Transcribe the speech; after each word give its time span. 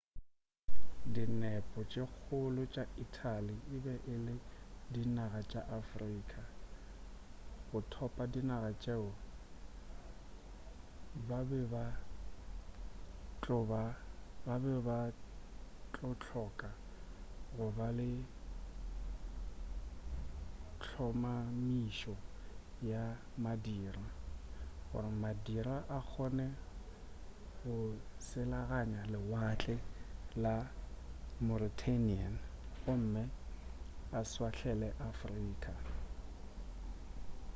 dinepo 1.13 1.79
tše 1.91 2.03
kgolo 2.13 2.63
tša 2.73 2.83
italy 3.05 3.55
e 3.75 3.77
be 3.83 3.93
e 4.13 4.15
le 4.25 4.35
dinaga 4.93 5.41
tša 5.51 5.61
afrika 5.79 6.41
go 7.67 7.79
thopa 7.91 8.23
dinaga 8.33 8.71
tšeo 8.81 9.11
ba 11.27 11.39
be 11.47 11.61
ba 11.73 11.85
tlo 13.41 13.59
hloka 16.27 16.69
go 17.55 17.67
ba 17.77 17.87
le 17.97 18.09
hlomamišo 20.87 22.15
ya 22.91 23.03
madira 23.43 24.05
gore 24.89 25.11
madira 25.23 25.75
a 25.97 25.99
kgone 26.09 26.47
go 27.57 27.73
selaganya 28.27 29.01
lewatle 29.11 29.75
la 30.43 30.55
meuterranean 31.47 32.35
gomme 32.83 33.23
a 34.17 34.19
šwahlele 34.31 34.89
afrika 35.09 35.73